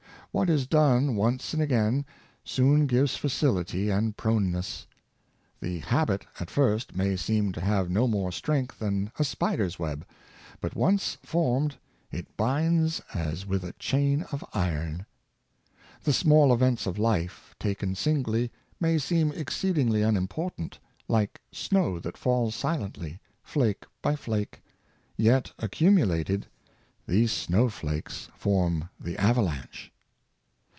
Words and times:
What 0.33 0.49
is 0.49 0.65
done 0.65 1.17
once 1.17 1.53
and 1.53 1.61
again, 1.61 2.05
soon 2.45 2.87
gives 2.87 3.17
facility 3.17 3.89
and 3.89 4.15
proneness. 4.15 4.87
The 5.59 5.79
habit 5.79 6.25
at 6.39 6.49
first 6.49 6.95
may 6.95 7.17
seem 7.17 7.51
to 7.51 7.59
have 7.59 7.89
no 7.89 8.07
more 8.07 8.31
strength 8.31 8.79
than 8.79 9.11
a 9.19 9.25
spi 9.25 9.57
der's 9.57 9.77
web, 9.77 10.07
but 10.61 10.73
once 10.73 11.17
formed, 11.21 11.75
it 12.13 12.37
binds 12.37 13.01
as 13.13 13.45
with 13.45 13.65
a 13.65 13.73
chain 13.73 14.21
of 14.31 14.41
iron. 14.53 15.05
The 16.01 16.13
small 16.13 16.53
events 16.53 16.85
of 16.87 16.97
life, 16.97 17.53
taken 17.59 17.93
singly, 17.93 18.53
may 18.79 18.99
seem 18.99 19.33
exceedingly 19.33 20.01
unimportant, 20.01 20.79
like 21.09 21.41
snow 21.51 21.99
that 21.99 22.15
falls 22.15 22.55
silently, 22.55 23.19
flake 23.43 23.83
by 24.01 24.15
flake, 24.15 24.63
yet 25.17 25.51
accumulated, 25.59 26.47
these 27.05 27.33
snowflakes 27.33 28.29
form 28.37 28.87
the 28.97 29.17
avalanche. 29.17 29.91